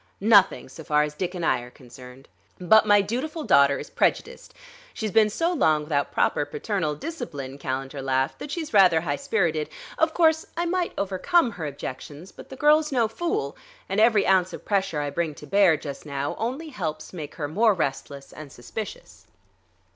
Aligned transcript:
Nothing, 0.19 0.67
so 0.67 0.83
far 0.83 1.03
as 1.03 1.13
Dick 1.13 1.35
and 1.35 1.45
I 1.45 1.59
are 1.59 1.69
concerned. 1.69 2.27
But 2.59 2.87
my 2.87 3.03
dutiful 3.03 3.43
daughter 3.43 3.77
is 3.77 3.91
prejudiced; 3.91 4.55
she's 4.95 5.11
been 5.11 5.29
so 5.29 5.53
long 5.53 5.83
without 5.83 6.11
proper 6.11 6.43
paternal 6.43 6.95
discipline," 6.95 7.59
Calendar 7.59 8.01
laughed, 8.01 8.39
"that 8.39 8.49
she's 8.49 8.73
rather 8.73 9.01
high 9.01 9.15
spirited. 9.17 9.69
Of 9.99 10.15
course 10.15 10.43
I 10.57 10.65
might 10.65 10.93
overcome 10.97 11.51
her 11.51 11.67
objections, 11.67 12.31
but 12.31 12.49
the 12.49 12.55
girl's 12.55 12.91
no 12.91 13.07
fool, 13.07 13.55
and 13.87 13.99
every 13.99 14.25
ounce 14.25 14.53
of 14.53 14.65
pressure 14.65 15.01
I 15.01 15.11
bring 15.11 15.35
to 15.35 15.45
bear 15.45 15.77
just 15.77 16.03
now 16.03 16.33
only 16.39 16.69
helps 16.69 17.13
make 17.13 17.35
her 17.35 17.47
more 17.47 17.75
restless 17.75 18.33
and 18.33 18.51
suspicious." 18.51 19.27